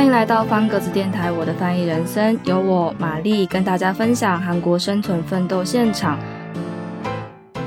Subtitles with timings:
[0.00, 6.18] 欢迎来到方格子电台，我的翻译人生，由我玛丽跟大家分享韩国生存奋斗现场，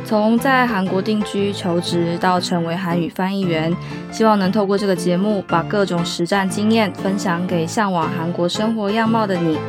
[0.04, 3.72] 从在韩国定居求职到成为韩语翻译员，
[4.12, 9.60] 希望能透过这个节目，把各种实战经验分享给向往韩国生活样貌的你。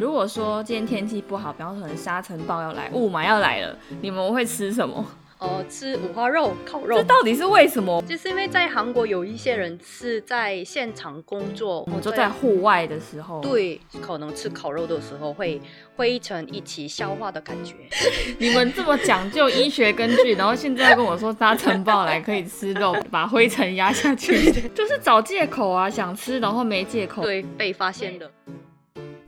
[0.00, 5.04] 如果说今天天气不好，比方说可能沙尘暴要来，雾霾要来了，你们会吃什么？
[5.42, 8.00] 哦，吃五花肉、烤肉，这到底是为什么？
[8.02, 15.60] 就是因为在韩国有一些人是在现场工作，我就在户外的时候，对，可能吃烤肉的时候会
[15.96, 17.74] 灰尘一起消化的感觉。
[18.38, 28.30] 你们这么讲究医学根据， 然后现在跟我说沙尘暴来可以吃肉， 把灰尘压下去，就是找借口啊，想吃然后没借口，对，被发现的。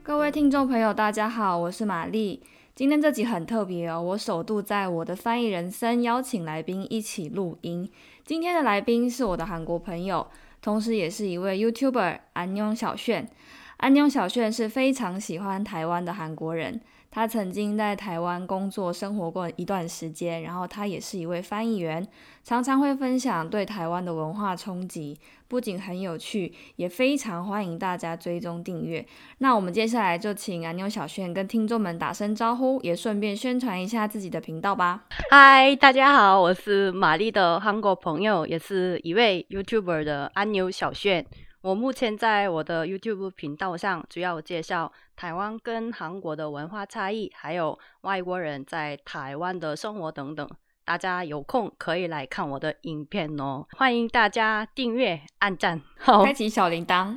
[0.05, 2.41] 各位听众朋友，大家好，我是玛丽。
[2.75, 7.89] 今天这集很特别哦，我首度在我的翻译人生邀请来宾一起录音。
[8.25, 10.27] 今天的来宾是我的韩国朋友，
[10.61, 13.31] 同时也是一位 YouTuber 安妞小炫。
[13.77, 16.81] 安妞小炫是非常喜欢台湾的韩国人。
[17.15, 22.05] 他曾经在台湾工作生活过一段时间，然后他也是一位翻译员，
[22.43, 29.07] 常常会分享对台湾的文化冲击，不仅很有趣，也非常欢迎大家追踪订阅。
[29.39, 35.05] 那我们接下来就请安妞小炫跟听众们打声招呼，也顺便宣传一下自己的频道吧。
[35.31, 41.25] 嗨，大家好，我是玛丽的韩国朋友，也是一位 YouTuber 的安妞小炫。
[41.65, 50.47] 我目前在我的 YouTube 频道上，主要介绍台湾跟韩国的文化差异，还有外国人在台湾的生活等等。
[50.85, 57.17] 大家有空可以来看我的影片哦，欢迎大家订阅、按赞、 开启小铃铛。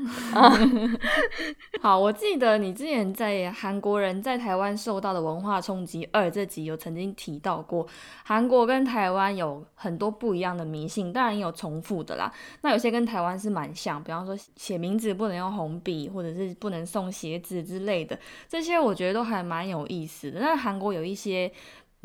[1.81, 7.85] 好，我记得你之前在韩国人在台湾受到的文化冲击二这集有曾经提到过，
[8.23, 12.31] 韩国跟台湾有很多不一样的迷信，当然也有重复的啦。
[12.61, 18.17] 那有些跟台湾是蛮像，比方说写名字不能用红笔，或者是不能送鞋子之类的，
[18.47, 20.39] 这些我觉得都还蛮有意思的。
[20.39, 21.51] 那韩国有一些。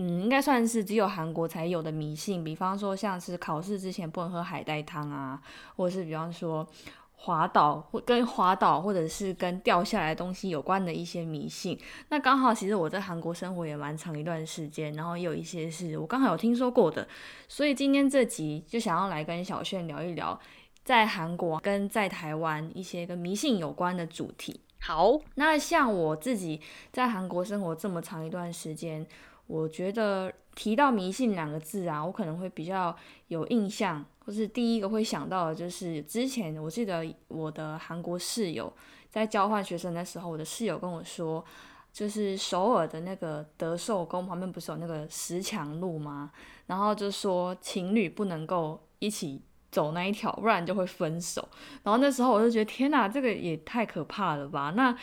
[0.02, 5.40] 嗯，应该算是只有韩国才有的迷信，比方说像是考试之前不能喝海带汤啊，
[5.76, 6.66] 或者是比方说
[7.14, 11.78] 滑倒或跟滑倒或者是跟掉下来东西有关的一些迷信。
[12.08, 17.06] 那刚好其实我在韩国生活也蛮长一段时间，然后也有一些是我刚好有听说过的，
[17.46, 20.36] 所以今天这集就想要来跟小炫聊一聊
[20.82, 24.60] 在韩国跟在台湾一些跟迷信有关的主题。
[24.80, 29.06] 好，那像我自己在韩国生活这么长一段时间。
[29.52, 32.96] 我觉得提到迷信两个字啊，我可能会比较
[33.28, 38.72] 有印象，或是第一个会想到的就是之前我记得我的韩国室友
[39.10, 41.44] 在交换学生的时候，我的室友跟我说，
[41.92, 46.32] 就是首尔的那个德寿宫旁边不是有那个石墙路吗？
[46.66, 51.46] 然后就说情侣不能够一起走那一条，不然就会分手。
[51.82, 54.72] 然后那时候我就觉得天哪，这个也太可怕了吧？
[54.74, 54.96] 那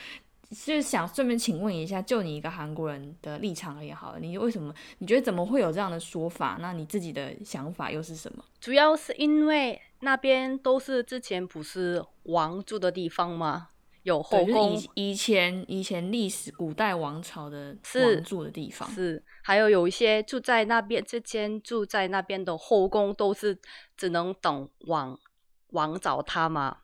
[0.49, 6.57] 就是想顺便请问一下，就你一个韩国人的立场而言，好了，你为什么你觉得怎么会有这样的说法？
[6.59, 8.43] 那你自己的想法又是什么？
[8.59, 13.69] 主要是因为那边都是之前不是王住的地方吗？
[14.03, 23.59] 有后宫，以前以前历史古代王朝的王住的地方是，还有有一些住在那边之前住在那边的后宫都是
[23.95, 25.19] 只能等王
[25.71, 26.77] 王找他嘛，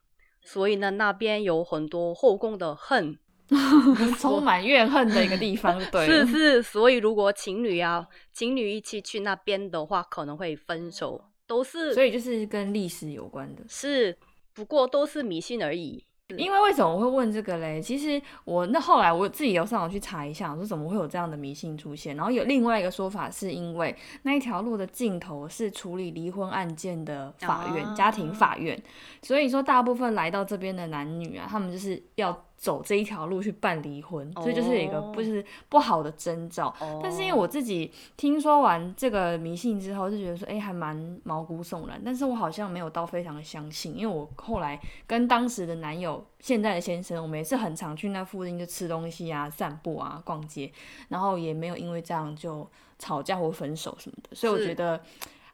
[0.43, 3.17] 所以呢，那边有很多后宫的恨。
[4.19, 14.17] 充满怨恨的一个地方，对， 是是，所以如果情侣啊，情侣一起去那边的话，可能会分手，都是，所以就是跟历史有关的，是，
[14.53, 16.03] 不过都是迷信而已。
[16.37, 17.79] 因为为什么我会问这个嘞？
[17.79, 22.15] 其实我那后来我自己有上网去查一下，我说怎么会有这样的迷信出现。
[22.15, 28.75] 然后有另外一个说法，是因为那一条路的尽头是处理离婚案件的法院，家庭法院。
[29.21, 32.43] 所以说大部分来到这边的男女啊，他们就是要。
[32.57, 36.73] 走这一条路去办离婚，这就是一个不是不好的征兆。
[37.03, 42.01] 但是因为我自己听说完这个迷信之后，就觉得说，哎，还蛮毛骨悚然。
[42.03, 50.71] 但是我好像没有到非常的相信，因为我后来跟当时的男友，现在的先生，我们也是很常去那附近就吃东西啊、散步啊、逛街，
[51.09, 52.67] 然后也没有因为这样就
[52.97, 54.35] 吵架或分手什么的。
[54.35, 54.99] 所以我觉得。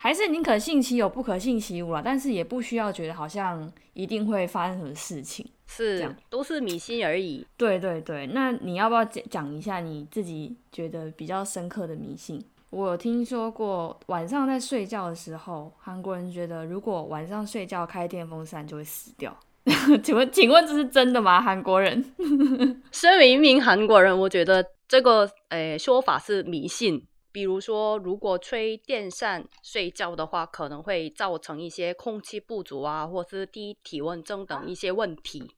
[0.03, 2.01] 还是宁可信其有，不可信其无了。
[2.03, 7.45] 但是也不需要觉得好像一定会发生什么事情，是都是迷信而已。
[7.55, 12.43] 对对对，那你要不要讲讲一下你自己觉得比较深刻的迷信？
[12.71, 19.37] 我有听说过晚上在睡觉的时候，韩国人觉得如果晚上睡觉开电风扇就会死掉。
[20.01, 21.39] 请问，请问这是真的吗？
[21.39, 22.03] 韩国人，
[22.91, 27.05] 身为一名韩国人，我觉得这个诶说法是迷信。
[27.31, 35.49] 比如说，如果吹电扇睡觉的话，可能会造成一些空气不足啊，或是低体温症等一些问题。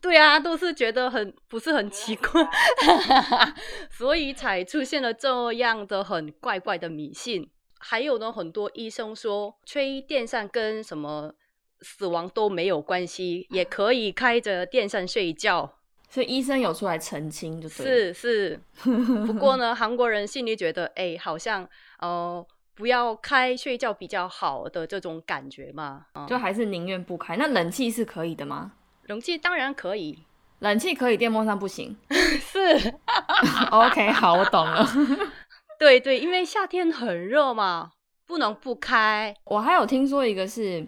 [0.00, 2.46] 对啊，都是觉得很不是很奇怪，
[3.90, 7.50] 所以才出现了这样的很怪怪的迷信。
[7.78, 11.34] 还有呢，很多医生说吹电扇跟什么
[11.80, 15.78] 死亡都没有关系，也可以开着电扇睡觉。
[16.14, 18.60] 所以医生有出来澄清，就是是是。
[19.26, 21.68] 不过呢，韩国人心里觉得，哎，好像
[21.98, 22.46] 呃，
[22.76, 27.36] 不要开睡觉比较好的这种感觉嘛，就还是宁愿不开。
[27.36, 28.74] 那冷气是可以的吗？
[29.06, 30.20] 冷气当然可以，
[30.60, 31.96] 冷气可以，电风扇不行。
[32.08, 32.94] 是。
[33.72, 34.86] OK，好，我懂了。
[35.80, 37.90] 对对，因为夏天很热嘛，
[38.24, 39.34] 不能不开。
[39.46, 40.86] 我还有听说一个是。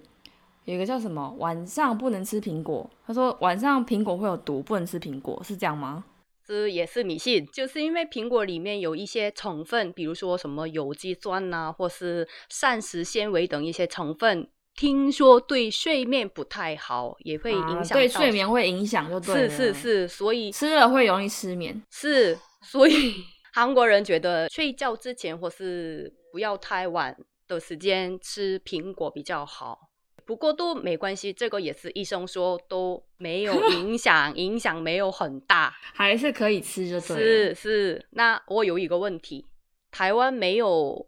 [0.67, 6.05] 有一个叫什么晚上不能吃苹果，他说晚上苹果会有毒，不能吃苹果，是这样吗？
[6.45, 21.81] 这也是迷信，就是因为苹果里面有一些成分，比如说什么有机酸呐，或是膳食纤维等一些成分，听说对睡眠不太好，也会影响对睡眠会影响，就对是是是，所以吃了会容易失眠。
[21.91, 23.15] 是，所以
[23.55, 27.17] 韩国人觉得睡觉之前或是不要太晚
[27.47, 29.86] 的时间吃苹果比较好。
[30.27, 37.17] 不过都没关系，这个也是医生说都没有 影响，影响没有很大，还是可以吃就对。
[37.17, 39.47] 是是，那我有一个问题，
[39.91, 41.07] 台湾没有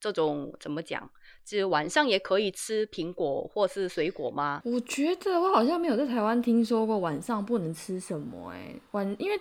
[0.00, 1.10] 这种怎么讲，
[1.44, 4.62] 就晚上也可以吃苹果或是水果吗？
[4.64, 9.38] 我觉得我好像没有在台湾听说过晚上不能吃什么，哎，晚因为。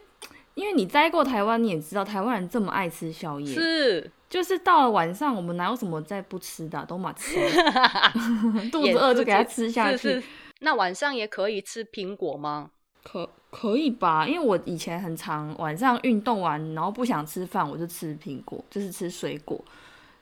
[0.55, 7.35] 因为你待过台湾，你也知道台湾人这么爱吃宵夜，是，就是到了晚上，我们哪有什么再不吃的，都嘛吃，
[8.71, 10.23] 肚子饿就给它吃下去。
[10.59, 12.69] 那晚上也可以吃苹果吗？
[13.03, 14.27] 可可以吧？
[14.27, 19.59] 因为我以前很常晚上运动完，然后不想吃饭，我就吃苹果，就是吃水果，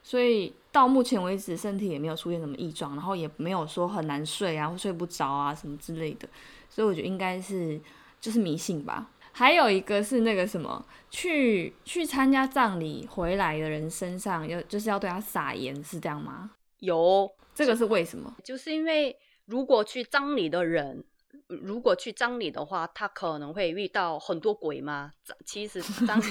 [0.03, 6.29] 所以到目前为止身体也没有出现什么异状，然后也没有说很难睡啊，或睡不着啊什么之类的，
[6.69, 7.81] 所以我觉得应该是
[8.21, 9.09] 就是迷信吧。
[9.37, 16.49] 还有一个是那个什么，去去参加葬礼回来的人身上要就是要对他撒盐，是这样吗？
[16.79, 18.35] 有这个是为什么？
[18.43, 21.05] 就是因为如果去葬礼的人，
[21.49, 25.11] 如果去葬礼的话，他可能会遇到很多鬼吗？
[25.45, 26.25] 其实葬礼，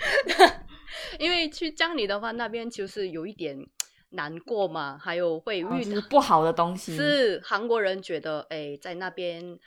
[1.20, 3.58] 因为去葬礼的话，那边就是有一点
[4.08, 6.96] 难过嘛，还有会遇到不好的东西。
[6.96, 9.58] 是韩国人觉得，哎，在那边。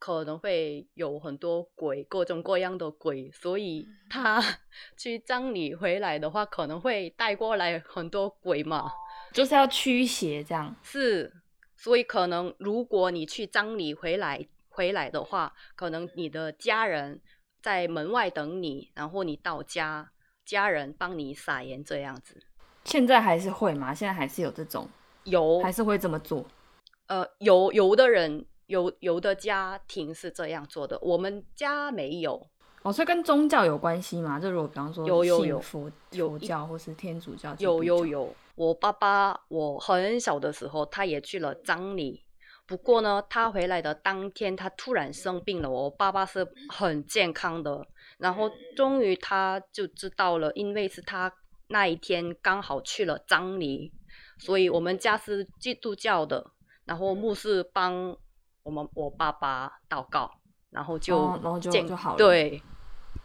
[0.00, 4.42] 可能会有很多鬼，各种各样的鬼，所以他
[4.96, 8.90] 去葬礼回来的话，可能会带过来很多鬼嘛，
[9.30, 10.74] 就是要驱邪这样。
[10.82, 11.30] 是，
[11.76, 17.20] 所以可能如果你去葬礼回来回来的话，可能你的家人
[17.60, 20.10] 在门外等你，然后你到家，
[20.46, 22.42] 家人帮你撒盐这样子。
[22.84, 23.92] 现在还是会吗？
[23.92, 24.88] 现在还是有这种？
[25.24, 26.46] 有，还是会这么做？
[27.08, 28.46] 呃，有有的人。
[28.70, 32.46] 有有的家庭是这样做的，我们家没有
[32.82, 34.38] 哦，所以跟宗教有关系吗？
[34.38, 38.34] 就如果比方说有有有佛佛教或是天主教，有有有。
[38.54, 42.22] 我爸爸我很小的时候，他也去了葬礼，
[42.66, 45.68] 不过呢，他回来的当天他突然生病了。
[45.68, 47.86] 我爸爸是很健康的，
[48.18, 51.32] 然后终于他就知道了，因为是他
[51.68, 53.92] 那一天刚好去了葬礼，
[54.38, 56.46] 所以我们家是基督教的，
[56.86, 58.16] 然后牧师帮。
[58.62, 60.30] 我们我爸爸祷告，
[60.70, 62.16] 然后就然后就就好了。
[62.16, 62.62] 对，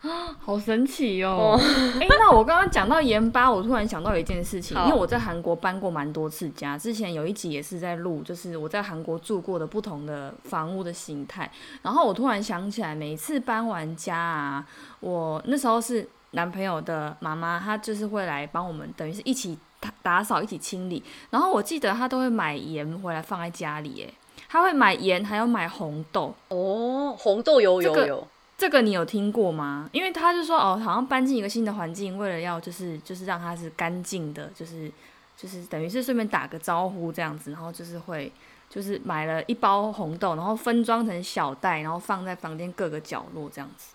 [0.01, 1.57] 啊，好神奇哟！
[1.99, 11.51] 哎，那我刚刚讲到盐巴，我突然想到一件事情，因为我在韩国搬过蛮多次家，之前有一集也是在录，就是我在韩国住过的不同的房屋的形态。
[11.81, 14.67] 然后我突然想起来，每次搬完家啊，
[14.99, 21.03] 我那时候是男朋友的妈妈，她就是会来帮我们，等于是一起打打扫、一起清理。
[21.29, 24.13] 然后我记得她都会买盐回来放在家里，哎。
[24.55, 27.13] 他会买盐，还要买红豆哦。
[27.19, 28.25] 红豆有有有，
[28.57, 29.89] 这个你有听过吗？
[29.91, 34.89] 因为他就说哦，好像搬进一个新的环境，为了要就是就是让它是干净的，就是
[35.35, 38.31] 就是等于是顺便打个招呼这样子，然后就是会
[38.69, 43.93] 就是买了一包红豆，然后分装成小袋，然后放在房间各个角落这样子，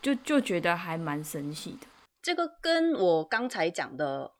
[0.00, 1.88] 就就觉得还蛮神奇的。
[2.22, 4.30] 这个跟我刚才讲的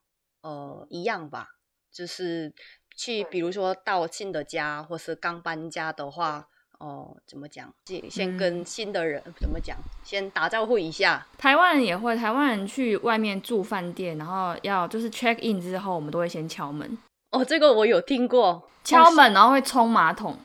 [0.42, 1.48] 呃一样吧，
[1.90, 2.54] 就是。
[2.96, 6.46] 去，比如说到新的家，或是刚搬家的话，
[6.78, 7.72] 哦，怎么讲？
[7.84, 9.76] 先先跟新的人怎么讲？
[10.02, 11.26] 先打招呼一下。
[11.38, 16.98] 台湾人也会，台湾人去外面住饭店，然后要就是 check in 之后，我们都会先敲门。
[17.30, 20.38] 哦，这个我有听过，敲门然后会冲马桶。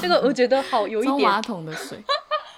[0.00, 1.98] 这个我觉得好有一点冲马桶的水。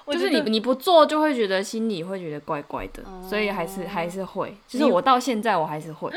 [0.07, 4.55] 就是你你不做就会觉得心里会觉得怪怪的，所以还是还是会。
[4.69, 6.13] 就是我到现在我还是会。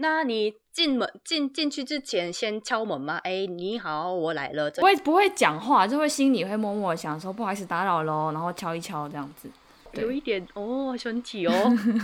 [0.00, 3.18] 那你进门进进去之前先敲门吗？
[3.22, 4.70] 哎，你好，我来了。
[4.70, 9.50] 不会不会讲话，就会心里会默默想说不好意思打扰喽，然后敲一敲这样子。
[9.92, 11.52] 有一点哦，身体哦。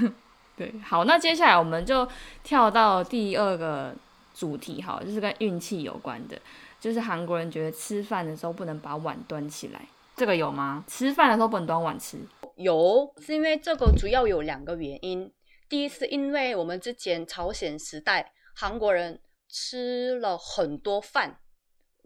[0.56, 2.06] 对，好，那接下来我们就
[2.44, 3.94] 跳到第二个
[4.34, 6.38] 主题，好，就是跟运气有关的，
[6.78, 9.80] 就是韩国人觉得吃饭的时候不能把碗端起来，
[10.14, 10.84] 这个有吗？
[10.86, 12.18] 吃饭的时候不能端碗吃？
[12.56, 15.30] 有，是因为这个主要有两个原因。
[15.68, 21.40] 第一是因为我们之前朝鲜时代，韩国人吃了很多饭。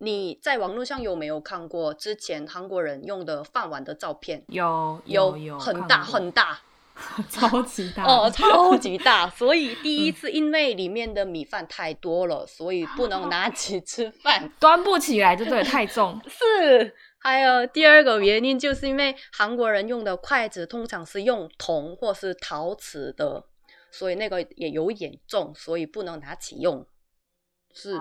[0.02, 4.42] 你在网络上有没有看过之前韩国人用的饭碗的照片？
[4.48, 6.58] 有有有，很大很大，
[7.28, 9.28] 超级大哦，超级大。
[9.28, 16.18] 所以第一次因为里面的米饭太多了，所以不能拿起 吃饭，端不起来就对，太重。
[16.24, 23.44] 是，还有第二个原因，就是因为韩国人用的筷子通常是用铜或是陶瓷的。
[23.92, 26.86] 所以那个也有一点重，所以不能拿起用。
[27.72, 28.00] 是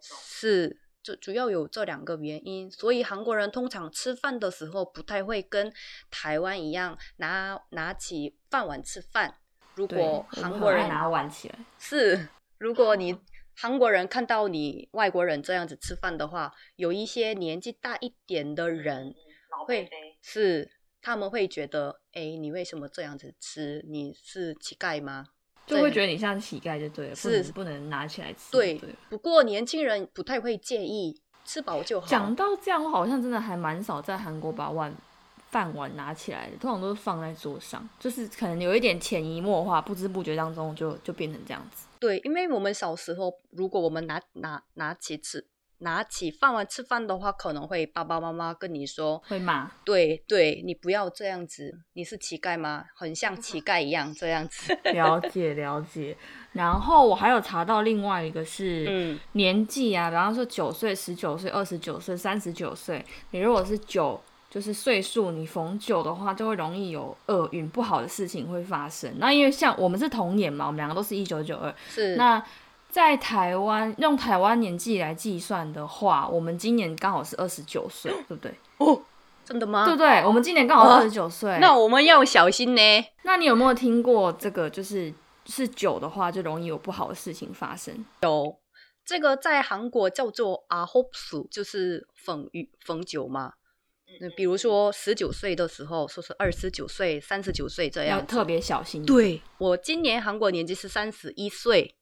[0.00, 2.70] 是，主主要有这两个原因。
[2.70, 5.72] 所以韩国人通常吃饭的时候不太会跟
[6.10, 9.38] 台湾一样拿拿起饭碗吃饭。
[9.74, 12.28] 如果韩国人拿碗起来，是
[12.58, 13.18] 如果你
[13.54, 19.14] 韩国人看到你外国人这样子吃饭的话，有一些年纪大一点的人
[19.66, 19.88] 会
[20.20, 20.70] 是。
[21.02, 23.84] 他们会觉得，哎，你为什么这样子吃？
[23.88, 25.26] 你是乞丐吗？
[25.66, 28.52] 就会觉得你像乞丐就对了，是不能拿起来吃。
[28.52, 32.06] 对，不过年轻人不太会介意，吃饱就好。
[32.06, 34.94] 讲到这样，我好像真的还蛮少在韩国把碗
[35.50, 41.86] 饭碗拿起来的，通常都是放在桌上，就是可能有一点潜移默化，不知不觉当中就就变成这样子。
[41.98, 45.48] 对，因为我们小时候，如果我们拿拿拿起吃。
[45.78, 52.84] 拿起饭碗吃饭的话，可能会爸爸妈妈跟你说会骂，对对，你不要这样子，你是乞丐吗？
[52.94, 54.74] 很像乞丐一样这样子。
[54.94, 56.16] 了解了解。
[56.52, 64.18] 然后我还有查到另外一个是年纪啊，比方说九岁、十九岁、二十九岁、三十九岁，你如果是九，
[64.48, 69.12] 就是岁数，你逢九的话，就会容易有厄运，不好的事情会发生。
[69.18, 72.42] 那因为像我们是同年嘛，我们两个都是一九九二，是那。
[72.88, 78.54] 在台湾用台湾年纪来计算的话，我们今年刚好是二十九岁，对不对？
[78.78, 79.02] 哦，
[79.44, 79.84] 真的吗？
[79.84, 80.24] 对不对？
[80.24, 82.80] 我们今年刚好二十九岁，那我们要小心呢。
[83.24, 84.70] 那你有没有听过这个？
[84.70, 85.12] 就是
[85.44, 88.04] 是九的话，就容易有不好的事情发生。
[88.22, 88.58] 有
[89.04, 93.52] 这个在韩国叫做阿 hope 数，就是逢遇逢九嘛。
[94.20, 99.04] 那比如说十九岁的时候，说是二十九岁、三十九岁这样，特别小心。
[99.04, 101.94] 对我今年韩国年纪是三十一岁。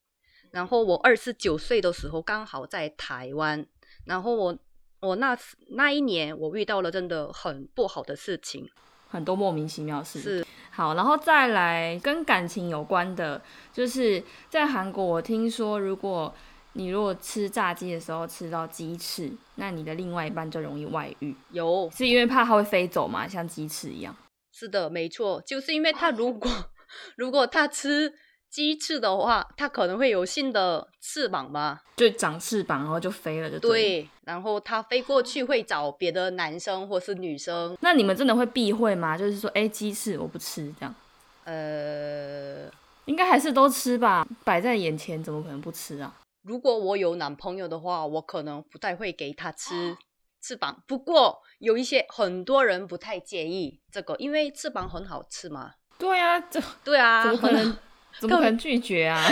[0.55, 3.67] 然后我二十九岁的时候刚好在台湾，
[4.05, 4.57] 然后我
[5.01, 5.37] 我那
[5.71, 8.71] 那一年我遇到了真的很不好的事情，
[9.09, 10.21] 很多莫名其妙事。
[10.21, 13.43] 是好，然后再来跟感情有关的，
[13.73, 16.33] 就是在韩国，我听说如果
[16.75, 21.35] 你如果吃炸鸡的时候吃到鸡翅，那你的另外一半就容易外遇。
[21.51, 24.17] 有是因为怕它会飞走嘛，像鸡翅一样。
[24.53, 26.49] 是的，没错，就是因为他如果
[27.19, 28.15] 如果他吃。
[28.55, 31.83] 鸡翅的话，它可能会有新的翅膀吧？
[31.97, 34.09] 就长翅膀，然后就飞了，就对。
[34.23, 37.77] 然后它飞过去会找别的男生或是女生。
[37.81, 39.19] 那你们真的会避讳吗？
[39.19, 40.95] 就是说，哎，鸡翅我不吃，这样。
[41.43, 42.71] 呃，
[43.07, 46.15] 应该还是都吃吧，摆在眼前，怎么可能不吃啊？
[46.43, 49.97] 如果我有男朋友的话，我可能不太会给他吃
[50.41, 50.81] 翅膀。
[50.87, 55.73] 不过有一些很多人不太介意这个，因为翅膀很好吃嘛。
[55.99, 57.77] 对啊，这对啊，怎么可能？
[58.21, 59.23] 怎么可能拒绝啊？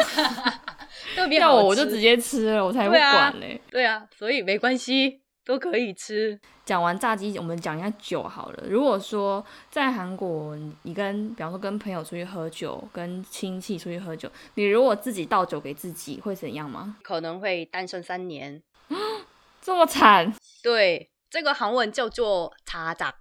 [1.15, 3.61] 特别要我我就直接吃了，我才不管嘞。
[3.71, 6.39] 对啊，所以没关系，都可以吃。
[6.65, 8.65] 讲完炸鸡，我们讲一下酒好了。
[8.69, 16.97] 如果说在韩国，你跟比方说跟朋友出去喝酒，跟亲戚出去喝酒，你如果自己倒酒给自己，会怎样吗？
[17.03, 18.63] 可能会单身三年。
[19.61, 20.33] 这么惨？
[20.63, 23.15] 对，这个韩文叫做“茶杂”，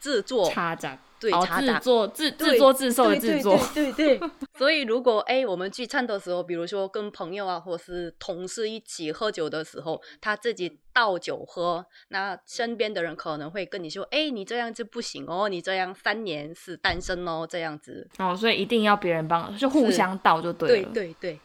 [0.00, 0.98] 制作茶杂。
[1.18, 4.20] 对，自作自自作自受的自作，对对。
[4.56, 18.08] 所以如果哎，我们聚餐的时候，比如说跟朋友啊，或是同事一起喝酒的时候，他自己倒酒喝，那身边的人可能会跟你说：“哎，你这样子不行哦，你这样三年是单身哦，这样子。
[18.18, 20.88] ”哦，所以一定要别人帮，就互相倒就对了。
[20.92, 21.40] 对对对。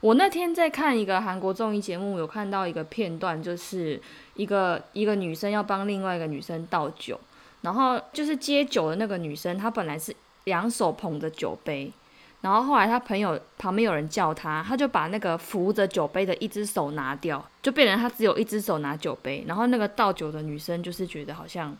[0.00, 3.98] 我那天在看一个韩国综艺节目，有看到一个片段，就是
[4.34, 7.18] 一个一个女生要帮另外一个女生倒酒。
[7.64, 11.90] 然后就是接酒的那个女生，她本来是两手捧着酒杯，
[12.42, 19.42] 然后后来她朋友旁边有人叫她，她就把那个扶着酒杯的一只手拿掉，就变成她只有一只手拿酒杯。
[19.48, 21.74] 然后那个倒酒的女生就是觉得好像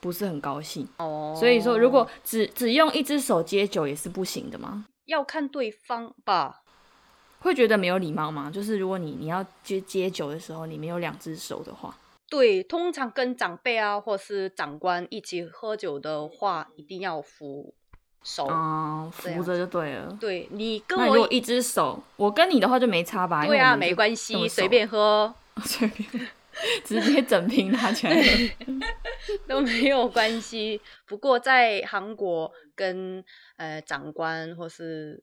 [0.00, 0.86] 不是很高兴。
[0.98, 4.84] 哦，所以说，如果只只用一只手接酒也是不行的吗？
[5.06, 6.58] 要看对方吧。
[7.40, 8.50] 会觉得没有礼貌吗？
[8.52, 11.96] 就是如果你你要接接酒的时候，你没有两只手的话，
[12.32, 17.74] 对，通常跟长辈啊或是长官一起喝酒的话，一定要扶
[18.22, 18.46] 手。
[18.46, 20.16] 啊、扶着就对了。
[20.18, 23.44] 对你跟我如果一只手，我跟你的话就没差吧？
[23.46, 26.08] 对啊，没关系，随便喝 随便，
[26.82, 28.14] 直接整瓶拿起来。
[29.46, 30.80] 都没有关系。
[31.06, 33.22] 不过在韩国跟
[33.58, 35.22] 呃长官或是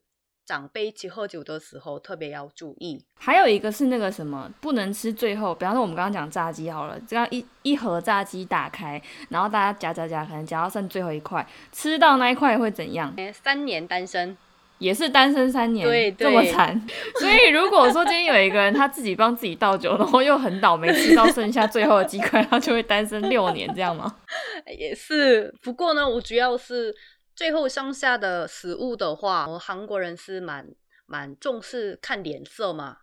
[0.50, 3.00] 长辈一起喝酒的时候，特别要注意。
[3.20, 13.13] 还有一个是那个什么，不能吃最后，比方说我们刚刚讲炸鸡好了，这样一一盒炸鸡打开，然后大家夹夹夹，可能夹到剩最后一块，吃到那一块会怎样？
[13.18, 14.36] 呃三年单身，
[14.79, 16.82] 也是单身三年，对这么惨。
[17.22, 24.15] 所以如果说今天有一个人他自己帮自己倒酒，然后又很倒霉吃到剩下最后的鸡块，他就会单身六年，这样吗？
[24.79, 25.53] 也是。
[25.62, 26.96] 不过呢，我主要是
[27.39, 30.67] 最后剩下的食物的话，我韩国人是蛮
[31.05, 32.98] 蛮重视看脸色嘛。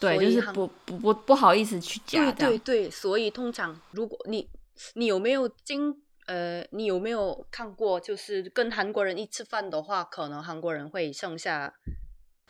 [0.00, 2.48] 对，就是不不不不好意思去夹对。
[2.48, 4.48] 对对，所以通常如果你
[4.94, 5.94] 你有没有经
[6.26, 11.72] 呃，你有没有看过，就是跟韩国人一吃饭的话，可能韩国人会剩下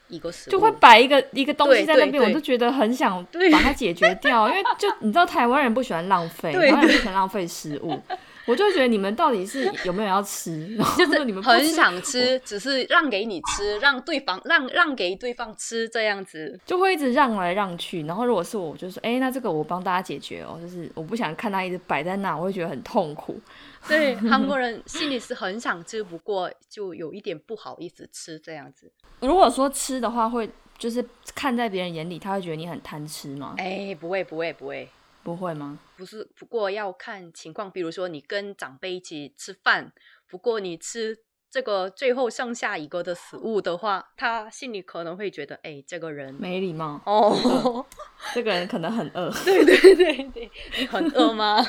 [0.08, 8.00] 一个食物，就会摆一个一个东西在那边，我就觉得很想对把它解决掉，因为就你知道台湾人不喜欢浪费， 对台湾人不喜欢浪费食物，
[8.46, 16.58] 我就会觉得你们到底是有没有要吃，然后就是你们很想吃，只是让给你吃，让对方让让给对方吃这样子。
[16.66, 23.38] 就会一直让来让去，然后如果是我，我就说，哎、那这个我帮大家解决哦，就是我不想看他一直摆在那，我会觉得很痛苦。
[23.86, 28.90] 对， 韩国人心里是很想吃，不过就有一点不好意思吃这样子。
[29.20, 33.54] 如果说吃的话，会就是看在别人眼里，他会觉得你很贪吃吗？
[33.58, 34.88] 哎，不会不会不会，
[35.22, 35.78] 不会吗？
[35.96, 39.92] 不是，不过要看情况，比如说你跟长辈一起吃饭，
[40.28, 41.16] 不过你吃
[41.50, 47.84] 这个最后剩下一个的食物的话，他心里可能会觉得，哎，这个人没礼貌，哦，
[48.34, 49.30] 这个人可能很饿。
[49.44, 51.64] 对对对对，你很饿吗？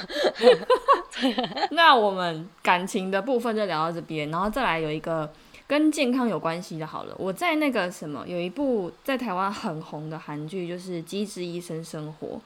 [1.71, 5.32] 那我们感情的部分就聊到这边，然后再来有一个
[5.67, 7.15] 跟健康有关系的，好了。
[7.19, 12.41] 我在那个什么有一部在台湾很红的韩剧，就是《机智医生生活》，你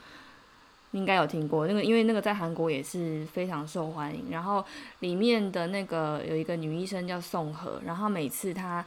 [0.92, 4.26] 应该有听过那个，因为那个在韩国也是非常受欢迎。
[4.32, 4.64] 然后
[5.00, 8.84] 里面的那个有一个女医生叫宋和，然后每次她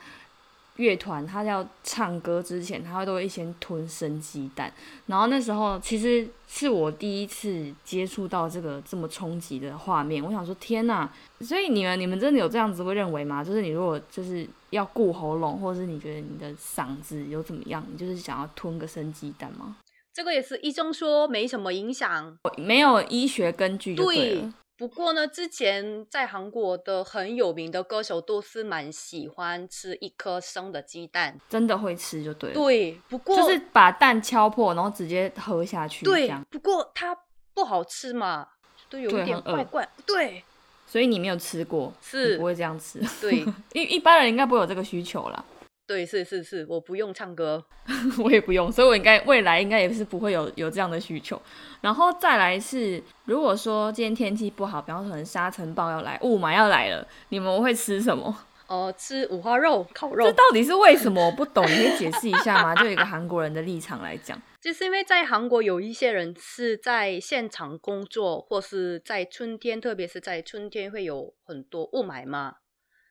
[0.77, 4.73] 乐团她要唱歌之前，她都会先吞生鸡蛋。
[5.07, 11.07] 然后那时候其实是我第一次接触到这个这么冲击的画面，我想说天呐！
[11.41, 13.45] 所以你们你们真的有这样子会认为吗？
[13.45, 19.77] 就是你如果就是要顾喉咙，或者是你觉得你的嗓子有怎么样，你就是想要吞个生鸡蛋吗？
[20.20, 24.52] 这个也是医生说没什么影响，没有医学根据就对对。。
[24.76, 31.38] 不过呢，之前在韩国的很有名的歌手都是蛮喜欢吃一颗生的鸡蛋。
[31.48, 37.16] 真的会吃就对了，对，不过就是把蛋敲破，然后直接喝下去，这对样。，不过它
[37.54, 38.46] 不好吃嘛，
[38.90, 39.88] 都有一点怪怪。
[40.04, 40.44] 对，
[40.87, 43.00] 所以你没有吃过，是不会这样吃。
[43.22, 45.42] 对， 一一般人应该不会有这个需求啦，
[45.90, 47.64] 对，是是是，我不用唱歌。
[48.22, 51.42] 我也不用，所以我应该未来应该也是不会有有这样的需求。
[51.81, 58.33] 然后再来是，如果说今天天气不好，比方说可能沙尘暴要来，雾霾要来了，你们会吃什么？
[58.70, 61.26] 哦，吃五花肉、烤肉这肉，到底是为什么？
[61.26, 62.72] 我不懂，你可以解释一下吗？
[62.76, 72.59] 就有一个韩国人的立场来讲， 就是因为在韩国有一些人是在现场工作，或是在春天，特别是在春天会有很多雾霾嘛，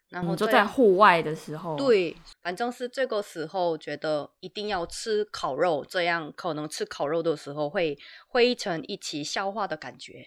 [0.09, 7.95] 然后你就在户外的时候，，对，反正是这个时候觉得一定要吃烤肉，这样可能吃烤肉的时候会
[8.31, 10.25] 灰尘一起消化的感觉。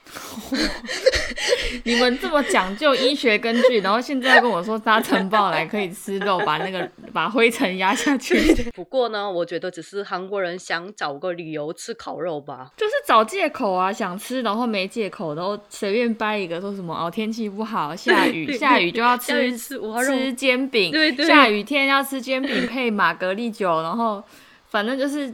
[1.84, 8.36] 你们这么讲究医学根据，然后现在跟我说沙尘暴来可以吃肉，把那个 把灰尘压下去，
[8.74, 12.70] 不过呢，我觉得只是韩国人想找个理由吃烤肉吧。
[12.76, 24.22] 就是找借口啊，想吃然后没借口，然后随便掰一个说什么哦天气不好，下雨 下雨就要吃吃煎饼，对对下雨天要吃煎饼配玛格丽酒，然后
[24.68, 25.32] 反正就是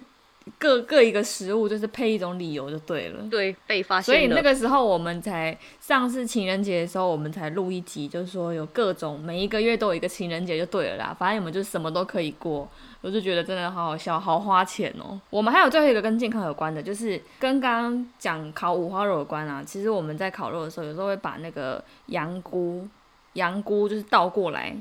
[0.59, 3.23] 各各一个食物，就是配一种理由就对了。
[3.31, 4.29] 对，被发现所以。
[4.29, 12.69] 那个时候我们才上次情人节的时候，我们才录一集，就是说有各种每一个月都有一个情人节就对了啦，反正你们就什么都可以过。
[13.01, 15.21] 我就觉得真的好好笑，好花钱哦。
[15.31, 19.63] 我们还有最后一个跟健康有关的，就是跟刚刚讲烤五花肉有关啊。
[19.65, 22.87] 其实我们在烤肉的时候，有时候会把那个羊菇，
[23.35, 24.77] 羊菇就是倒过来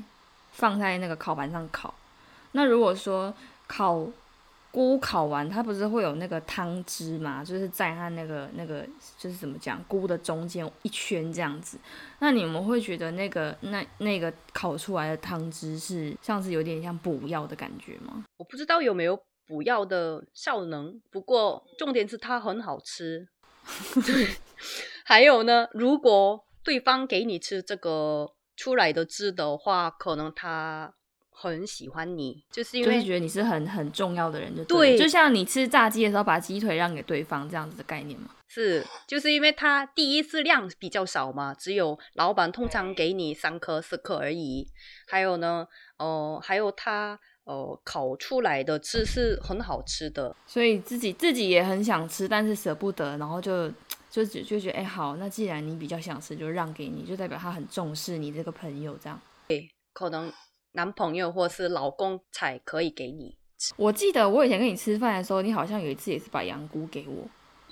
[0.50, 1.94] 放在那个烤盘上烤。
[2.52, 3.32] 那如果说
[3.68, 4.04] 烤
[4.70, 7.42] 菇烤完，它不是会有那个汤汁嘛？
[7.42, 11.78] 就是在它那个那个就是怎么讲，菇的中间一圈这样子。
[12.18, 18.24] 那你们会觉得那个那那个烤出来的汤汁是像是有点像补药的感觉吗？
[18.36, 23.26] 我不知道有没有补药的效能，不过重点是它很好吃。
[24.06, 24.28] 对，
[25.04, 30.94] 还有呢，如果对方给你吃这个出来的汁的话，可能他。
[31.40, 38.30] 很喜欢你，就是因为觉得你是很很重要的人，就对，就像你吃炸鸡的时候把鸡腿让给对方这样子的概念嘛。
[38.48, 44.66] 是，就是因为他第一次量比较少嘛，只有老板通常给你三颗四颗而已。
[45.06, 45.64] 还有呢，
[45.98, 53.70] 哦，还有他呃烤出来的吃是很好吃的，所以自己自己也很想吃，但是舍不得，然后就
[54.10, 59.20] 就就就觉得哎好，那既然你比较想吃，就让给你，就代表他很重视你这个朋友这样。
[59.46, 60.32] 对，可能。
[60.72, 63.34] 男朋友或是老公才可以给你。
[63.76, 67.26] 我记得我以前跟你吃饭的时候，你好像有一次也是把羊菇给我。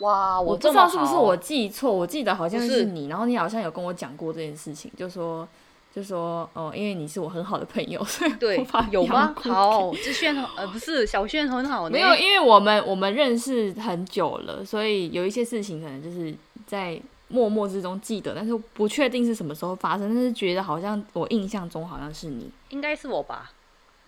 [0.05, 5.49] 哇，我不知道是不是我记错，我记得好像是你，然后你好像有跟我讲过这件事情，就说
[5.95, 9.33] 就说哦，因为你是我很好的朋友， 所以对，有吗？
[9.37, 16.35] 好，志炫呃不是小炫很好，没有，因为我们我们认识很久了，所以有一些事情可能就是
[16.67, 17.01] 在。
[17.29, 23.53] 默默之中记得，但是不确定是什么时候发生，但是觉得好像我印象中好像是你，应该是我吧？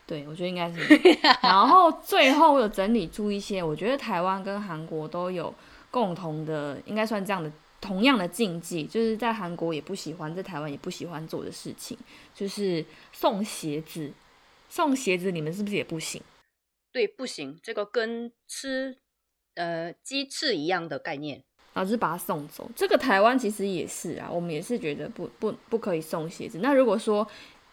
[0.06, 1.18] 对，我觉得应该是你。
[1.42, 5.54] 然后最后我有整理出一些，我觉得台湾跟韩国都有
[5.90, 7.50] 共同的，应该算这样的
[7.80, 11.98] 同样的禁忌，就是在韩国也不喜欢，在台湾也不喜欢做的事情，
[12.34, 14.12] 就是送鞋子。
[14.70, 16.22] 送鞋子，你们是不是也不行？
[16.92, 18.98] 对，不行，这个跟吃
[19.54, 21.42] 呃鸡翅一样的概念。
[21.78, 26.58] 然后是把他送走，这个台湾其实也是啊，我们也是觉得不不不可以送鞋子。
[26.60, 27.24] 那如果说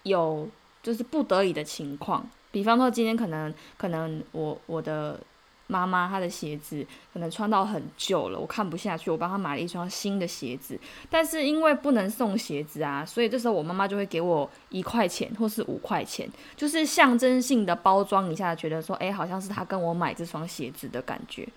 [0.03, 0.47] 有
[0.83, 5.19] 就是不得已的情况，比方说今天可能可能我我的
[5.65, 21.47] 妈妈她的鞋子可能穿到很旧了，我看不下去，我帮她买了一双新的鞋子，但是因为不能送鞋子啊，所以这时候我妈妈就会给我一块钱或是五块钱，就是象征性的包装一下，觉得说哎好像是她跟我买这双鞋子的感觉。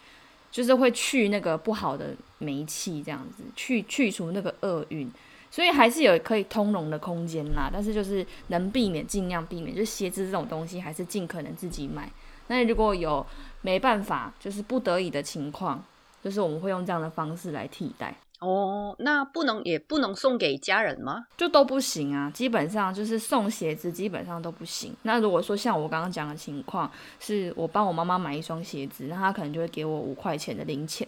[0.51, 5.11] 就是会去那个不好的霉气，这样子去去除那个厄运，
[5.51, 7.71] 所以还是有可以通融的空间啦。
[7.73, 12.11] 但是就是能避免尽量避免，就是鞋子这种东西还是尽可能自己买。
[12.49, 13.25] 那如果有
[13.61, 15.85] 没办法，就是不得已的情况，
[16.25, 18.17] 就是我们会用这样的方式来替代。
[18.41, 21.27] 哦，那不能也不能送给家人吗？
[21.37, 24.95] 就都不行啊，基本上就是送鞋子，基本上都不行。
[25.03, 31.07] 那如果说像我刚刚讲的情况，是我帮我妈妈买一双鞋子，那她可能就会给我五块钱的零钱，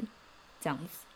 [0.60, 1.06] 这样子。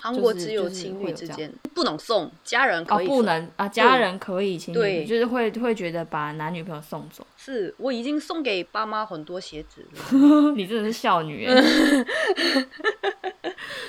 [0.00, 3.06] 韩国只有情侣之间不能送，家人可以。
[3.08, 7.26] 不能啊，家人可以，情侣就是会会觉得把男女朋友送走。
[7.36, 11.48] 是我已经送给爸妈很多鞋子了， 你真的是孝女。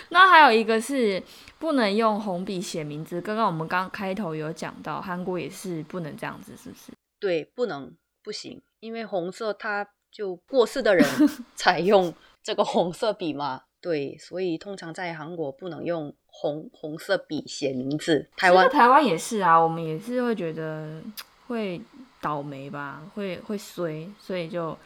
[0.09, 1.21] 那还有一个是。
[1.59, 3.19] 不能用红笔写名字。
[3.19, 6.93] 刚刚我们刚开头有讲到，韩国也是不能这样子，是不是？
[7.19, 7.93] 对，不能，
[8.23, 11.05] 不行，因为红色它就过世的人
[11.55, 13.63] 采用这个红色笔嘛。
[13.81, 18.29] 对，所以通常在韩国不能用红红色笔写名字。
[18.37, 21.01] 台湾台湾也是啊，我们也是会觉得
[21.47, 21.81] 会
[22.21, 24.77] 倒霉吧，会会衰，所以就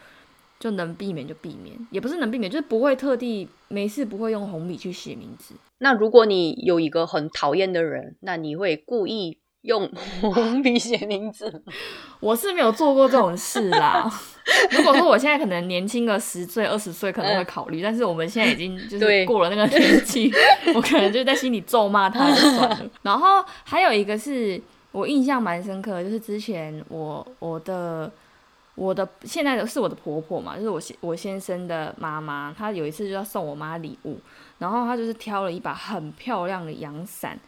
[0.64, 5.54] 就能避免就避免，也不是能避免，就是不会特地没事不会用红笔去写名字。
[5.80, 9.86] 那如果你有一个很讨厌的人，那你会故意用
[10.22, 11.62] 红笔写名字？
[12.18, 14.10] 我是没有做过这种事啦。
[14.72, 17.82] 如果说我现在可能年轻个十岁、二十岁，可能会考虑。
[17.82, 20.32] 但是我们现在已经就是过了那个年纪，
[20.74, 22.90] 我可能就在心里咒骂他就算了。
[23.02, 24.58] 然后还有一个是
[24.92, 28.10] 我印象蛮深刻，就是之前我我的
[28.74, 34.18] 我的现在的是我的婆婆嘛，就是我先我先生的妈妈，她有一次就要送我妈礼物。
[34.58, 37.38] 然后她就是挑了一把很漂亮的阳伞，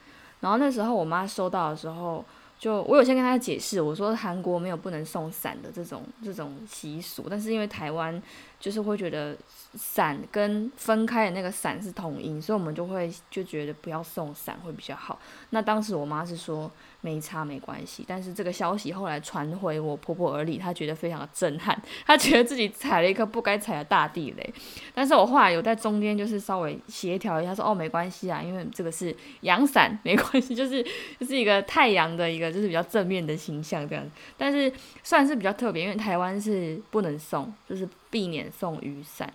[0.41, 2.23] 然后那时候我妈收到的时候，
[2.59, 8.21] 就我有先跟她解释，我说韩国没有不能送伞的这种这种习俗，但是因为台湾
[8.59, 9.37] 就是会觉得
[9.75, 15.19] 伞跟分开的那个伞是同音，所以我们就会就觉得不要送伞会比较好。
[15.51, 16.71] 那当时我妈是说。
[17.03, 24.55] 没差没关系，但是这个消息后来传回我婆婆耳里，她觉得非常的震撼， 她觉得自己踩了一颗不该踩的大地雷。
[24.93, 30.85] 但是我后来有在中间就是稍微协调一下，说哦没关系啊，因为这个是阳伞，没关系，就是
[31.21, 34.05] 就是一个太阳的一个就是比较正面的形象这样。
[34.37, 34.73] 但是
[35.05, 39.31] 算是比较特别，因为台湾是不能送，就是避免送雨伞。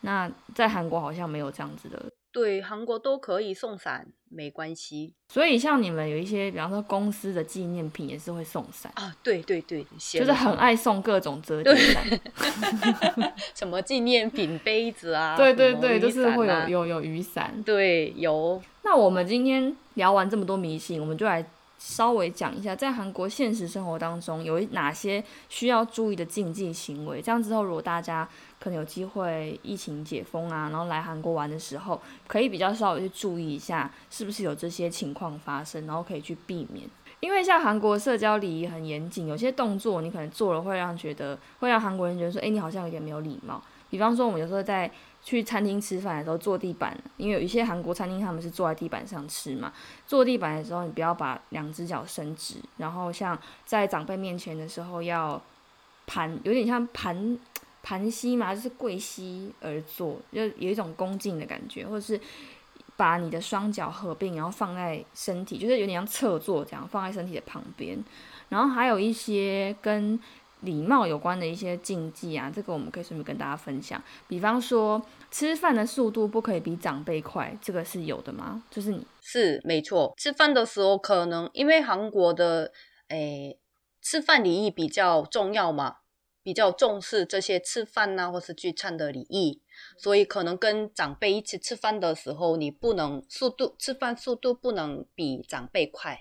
[0.00, 2.02] 那在韩国好像没有这样子的。
[2.32, 5.12] 对，韩国都可以送伞，没关系。
[5.28, 9.14] 所以像你们有一些，比方说公司的纪念品也是会送伞啊。
[9.22, 12.02] 对对对，就是很爱送各种折叠伞，
[13.54, 15.36] 什么纪念品杯子啊？
[15.38, 17.62] 对对对，就是会有有有雨伞。
[17.62, 18.62] 对，有。
[18.84, 21.44] 那我们今天聊完这么多迷信，我们就来。
[21.86, 27.20] 稍微讲一下，在韩国现实生活当中有哪些需要注意的禁忌行为。
[27.20, 28.26] 这样之后，如果大家
[28.58, 36.88] 可能有机会疫情解封啊，然后来韩国玩的时候，可以比较稍微去注意一下，是不是有这些情况发生，然后可以去避免。
[37.20, 43.62] 因为像韩国社交礼仪很严谨，有些动作你可能做了会让觉得会让韩国人觉得说，哎，你好像有点没有礼貌。
[43.90, 44.90] 比方说，我们有时候在
[45.24, 49.72] 去餐厅吃饭的时候坐地板，因为有一些韩国餐厅他们是坐在地板上吃嘛。
[50.06, 55.40] 坐地板的时候，你不要把两只脚伸直，然后像在长辈面前的时候要
[56.06, 57.38] 盘，有点像盘
[57.82, 62.20] 盘膝嘛，就是跪膝而坐，就有一种恭敬的感觉，或者是
[62.94, 67.98] 把你的双脚合并，然后放在身体，就是有点像侧坐这样，放在身体的旁边。
[68.50, 70.20] 然后还有一些跟
[70.64, 74.02] 礼貌有关的一些禁忌啊，这个我们可以顺便跟大家分享。
[74.26, 75.00] 比方说，
[75.30, 78.64] 吃饭的速度不可以比长辈快，这个是有的吗？
[78.70, 82.72] 就是你是没错，吃饭的时候可能因为韩国的
[83.08, 83.58] 诶
[84.02, 85.96] 吃饭礼仪比较重要嘛，
[86.42, 89.62] 比较重视这些吃饭呐或是聚餐的礼仪，
[89.96, 96.20] 所以可能跟长辈一起吃饭的时候，你不能速度吃饭速度不能比长辈快。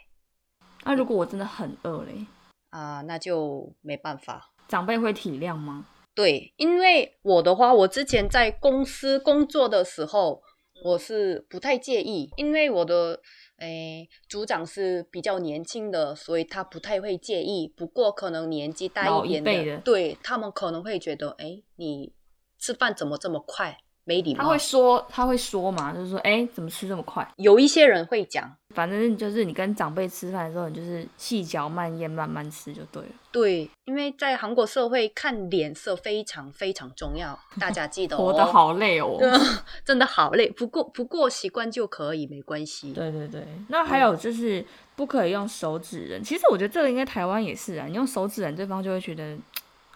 [0.85, 2.25] 那如果我真的很饿嘞？
[2.73, 4.51] 啊，那就没办法。
[4.67, 5.85] 长辈会体谅吗？
[6.15, 10.41] 对，因为我的话，我之前在公司工作的时候，
[10.83, 13.19] 我是不太介意，因为我的
[13.59, 17.71] 诶组长是比较年轻的，所以他不太会介意。
[17.77, 22.11] 不过可能年纪大一点的，对他们可能会觉得，哎，你
[22.57, 23.77] 吃饭怎么这么快？
[24.05, 27.27] 没礼貌，他会说，他会说嘛，就是说，哎，怎么吃这么快？
[27.37, 33.09] 有一些人会讲，反正就是你跟长辈吃饭的时候，你就是细嚼慢咽，慢慢吃就对了。
[33.31, 38.15] 对，因为在韩国社会看脸色非常非常重要，大家记得。
[38.23, 39.17] 活得好累哦，
[39.85, 40.49] 真的好累。
[40.49, 42.91] 不过不过习惯就可以，没关系。
[42.93, 44.63] 对对对，那还有就是
[44.95, 46.23] 不可以用手指人。
[46.23, 49.35] 其实我觉得这个应该台湾也是啊，你用手指人，对方就会觉得。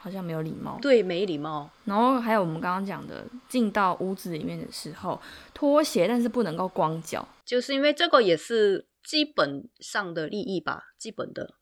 [0.07, 1.69] 好像没有礼貌，对，没礼貌。
[1.83, 5.19] 然后还有我们刚刚讲的，进到屋子里面的时候
[5.53, 11.55] 脱鞋，但是不能够光脚，就是因为这个也是基本上的利益吧，基本的。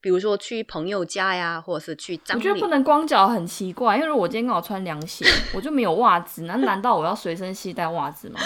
[0.00, 8.40] 比如说去朋友家呀，或者是去，我觉得不能光脚很奇怪，因为如果我今天刚好穿凉鞋， 我就没有袜子，那难道我要随身携带袜子吗？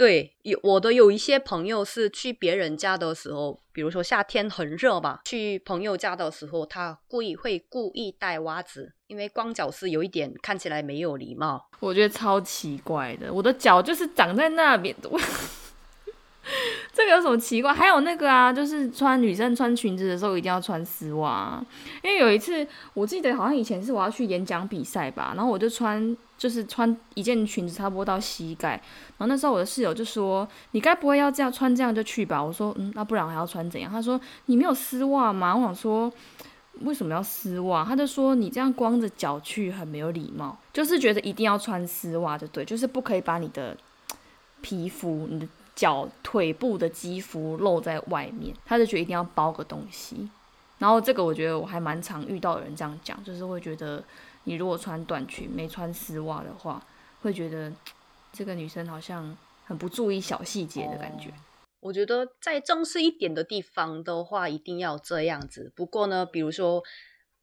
[0.00, 11.68] 对，有我的有一些朋友是去别人家的时候，比如说夏天很热吧，去朋友家的时候，他故意会故意带袜子，因为光脚是有一点看起来没有礼貌。
[11.80, 14.96] 我觉得超奇怪的，我的脚就是长在那边。
[16.92, 17.72] 这个有什么奇怪？
[17.72, 21.64] 还有那个啊，就是穿女生穿裙子的时候一定要穿丝袜，
[22.02, 28.70] 因为有一次我记得好像以前是我要去演讲比赛吧，然后我就穿就是穿一件裙子差不多到膝盖，
[29.18, 36.12] 然后那时候我的室友就说：“你该不会要这样穿这样就去吧？”我说：“嗯，那不然还要穿怎样？”他说：“你没有丝袜吗？”我想说
[36.80, 37.84] 为什么要丝袜？
[37.84, 43.76] 他就说：“你这样光着脚去很没有礼貌，就是觉得一定要穿丝袜就对，就是不可以把你的
[44.60, 45.46] 皮肤你的。”
[45.80, 50.28] 脚腿部的肌肤露在外面，他就觉得一定要包个东西。
[50.76, 54.04] 然后这个我觉得我还蛮常遇到有人这样讲，就是会觉得
[54.44, 56.86] 你如果穿短裙没穿丝袜的话，
[57.22, 57.72] 会觉得
[58.30, 61.32] 这个女生好像很不注意小细节的感觉。
[61.80, 65.72] 我觉得在正式一点的地方的话，一定要这样子。
[65.74, 66.82] 不过呢，比如说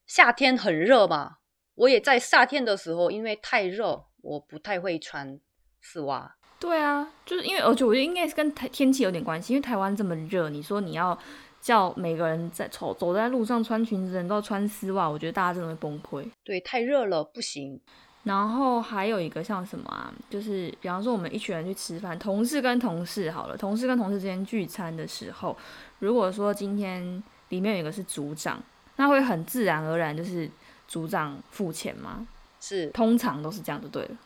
[0.05, 1.37] 夏天很热嘛，
[1.73, 5.39] 我也在夏天的时候，因为太热，我不太会穿
[5.81, 6.36] 丝袜。
[6.59, 11.17] 对啊，就是因为而且我觉得应该是跟台天气有点关系，因为台湾这么热，你说你要
[11.61, 16.27] 叫每个人在走走在路上穿裙子的人都要穿丝袜，我觉得大家真的会崩溃。
[16.43, 17.79] 对，太热了不行。
[18.23, 25.55] 然后还有一个像什么啊，就是比方说我们一群人去吃饭，同事跟同事好了，同事跟同事之间聚餐的时候，
[25.99, 28.61] 如果说今天里面有一个是组长，
[28.95, 30.49] 那会很自然而然就是
[30.87, 32.27] 组长付钱吗？
[32.59, 34.17] 是，通常都是这样就对了。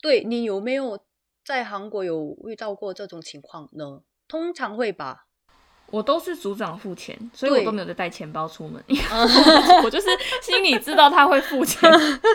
[0.00, 0.98] 对你有没有？
[1.46, 4.00] 在韩国有遇到过这种情况呢？
[4.26, 5.26] 通常会吧。
[5.92, 8.82] 我都是组长付钱，所以我都没有再带钱包出门。
[9.84, 10.08] 我就是
[10.42, 11.88] 心里知道他会付钱。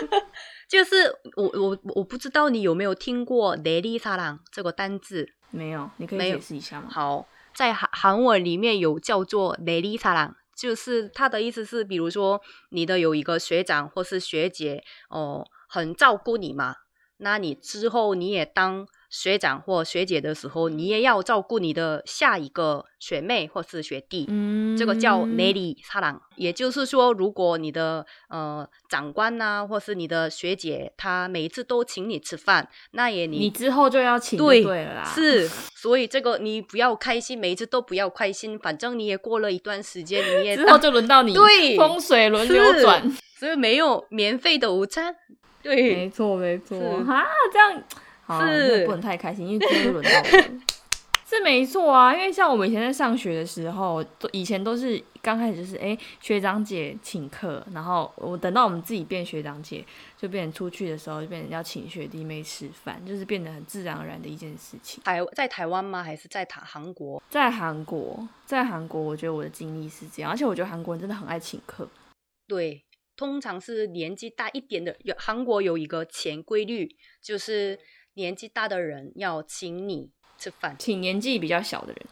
[0.66, 5.28] 就是我我我不知道你有没有听过“雷利萨朗”这个单字？
[5.50, 6.88] 没有，你可以解释一下吗？
[6.90, 16.76] 好，在韩韩文里面有叫做“雷利萨朗”，就是他的意思是，比如说你的有一个学长或是学姐哦，很照顾你嘛，
[17.18, 18.88] 那你之后你也当。
[19.12, 24.24] 学长或学姐的时候，你也要照顾你的下一个学妹或是学弟。
[24.30, 35.04] 嗯，这个叫 lady 사 랑， 也就是说，如果你的呃长官呐、或是你的学姐，她每一次都请你吃饭，那也你你之后就要请就对对了啦。
[35.04, 43.16] 是，所以这个你不要开心，每一次都不要开心，反正你也过了一段时间，你也之后就轮到你，对风水轮流是转。
[43.38, 45.14] 所以没有免费的午餐。
[45.62, 47.82] 对，没错，没错，是哈，这样
[48.38, 50.60] 好，是不能太开心，因为今天就轮到我了。
[51.24, 59.82] 是没错啊，因为像我们以前在上学的时候，都以前都是刚开始就是哎、学长姐请客，然后我等到我们自己变学长姐，
[60.18, 65.02] 就变成出去的时候就变成要请学弟妹吃饭，就是变得很自然而然的一件事情。
[65.04, 66.02] 台在台湾吗？
[66.02, 67.22] 还是在台韩国？
[67.30, 71.88] 在韩国，在韩国，我觉得我的经历是这样，而且我觉得韩国人真的很爱请客。
[72.46, 72.84] 对，
[73.16, 74.94] 通常是年纪大一点的。
[75.04, 77.78] 有韩国有一个潜规律，就是
[78.14, 80.76] 年纪大的人要请你吃饭。
[80.78, 82.06] 请年纪比较小的人，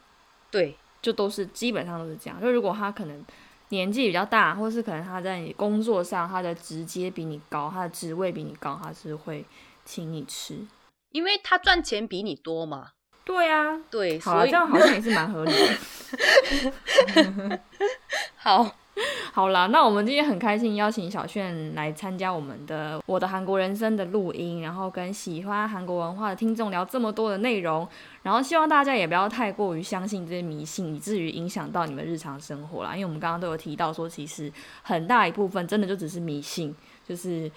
[0.50, 2.40] 对，就都是基本上都是这样。
[2.40, 3.24] 就如果他可能
[3.68, 9.44] 年纪比较大，或是可能他在你工作上他的职阶比你高，他的职位比你高，他是会
[9.84, 10.66] 请你吃。
[11.10, 12.90] 因为他赚钱比你多嘛。
[13.22, 17.60] 对啊，对，所以这样好像也是蛮合理的。
[18.34, 18.74] 好，
[19.32, 27.86] 好啦，那我们今天很开心邀请小炫来参加我们的《我的韩国人生》的录音，然后跟喜欢韩国文化的听众聊这么多的内容，
[28.22, 32.94] 然后希望大家也不要太过于相信这些迷信，以至于影响到你们日常生活啦。
[32.94, 36.74] 因为我们刚刚都有提到说，其实很大一部分真的就只是迷信，
[37.06, 37.50] 就是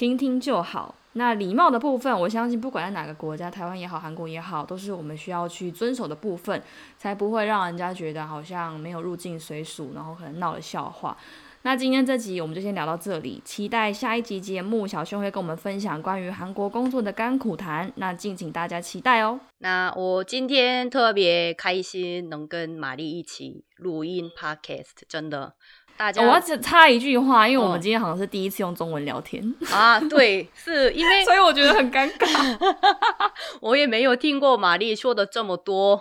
[0.00, 0.94] 听听就好。
[1.12, 6.62] 那礼貌的部分，我相信不管在哪个国家，台湾也好，韩国也好，都是我们需要去遵守的部分，
[6.96, 11.14] 才不会让人家觉得好像没有入境随俗，然后可能闹了笑话。
[11.62, 19.38] 那今天这集我们就先聊到这里，期待下一集节目，小轩会跟我们分享关于韩国工作的甘苦谈，那敬请大家期待哦。
[19.58, 25.52] 那我今天特别开心，能跟玛丽一起录音 podcast，真的，
[26.00, 32.72] 大家、我要只插一句话，因为我们哦今天好像是第一次用中文聊天，啊，对，是因为 所以我觉得很尴尬。
[33.60, 36.00] 我也没有听过玛丽说的这么多。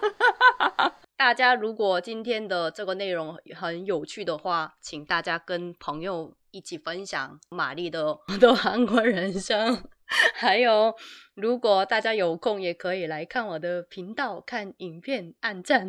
[1.16, 9.82] 大家如果今天的这个内容很有趣的话，请大家跟朋友一起分享玛丽的的韩国人生。
[10.34, 10.94] 还有，
[11.34, 15.88] 如果大家有空，也可以来看我的频道，看影片，按赞。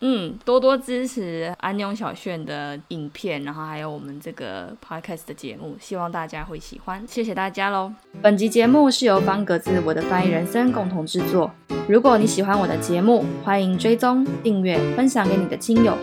[0.00, 7.92] 嗯，多多支持安妞小炫的影片，然后还有我们这个 podcast 的节目，希望大家会喜欢，谢谢大家喽。
[8.22, 11.50] 本集节目是由方格子我的翻译人生共同制作。
[11.88, 15.96] 如果你喜欢我的节目，欢迎追踪、订阅、分享给你的亲友。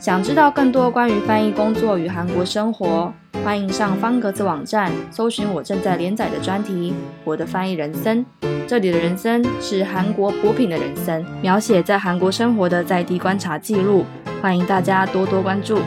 [0.00, 3.12] 想知道更多关于翻译工作与韩国生活，
[3.44, 6.92] 欢迎上方格子网站搜寻我正在连载的专题
[7.24, 8.24] 《我的翻译人生》。
[8.66, 14.04] 这里的人生是韩国补品的人生，描写在韩国生活的在地观察记录，
[14.40, 15.78] 欢迎大家多多关注。